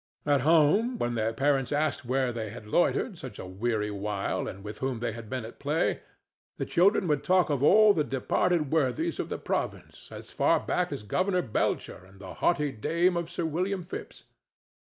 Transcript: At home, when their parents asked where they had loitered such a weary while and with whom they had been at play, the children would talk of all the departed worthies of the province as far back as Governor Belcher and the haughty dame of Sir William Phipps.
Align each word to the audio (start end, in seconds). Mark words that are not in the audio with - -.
At 0.25 0.41
home, 0.41 0.97
when 0.97 1.13
their 1.13 1.31
parents 1.31 1.71
asked 1.71 2.05
where 2.05 2.33
they 2.33 2.49
had 2.49 2.65
loitered 2.65 3.19
such 3.19 3.37
a 3.37 3.45
weary 3.45 3.91
while 3.91 4.47
and 4.47 4.63
with 4.63 4.79
whom 4.79 4.97
they 4.97 5.11
had 5.11 5.29
been 5.29 5.45
at 5.45 5.59
play, 5.59 5.99
the 6.57 6.65
children 6.65 7.07
would 7.07 7.23
talk 7.23 7.51
of 7.51 7.61
all 7.61 7.93
the 7.93 8.03
departed 8.03 8.71
worthies 8.71 9.19
of 9.19 9.29
the 9.29 9.37
province 9.37 10.07
as 10.11 10.31
far 10.31 10.59
back 10.59 10.91
as 10.91 11.03
Governor 11.03 11.43
Belcher 11.43 12.03
and 12.03 12.19
the 12.19 12.33
haughty 12.33 12.71
dame 12.71 13.15
of 13.15 13.29
Sir 13.29 13.45
William 13.45 13.83
Phipps. 13.83 14.23